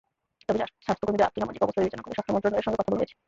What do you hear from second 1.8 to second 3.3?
বিবেচনা করে স্বাস্থ্য মন্ত্রণালয়ের সঙ্গে কথা বলা হয়েছে।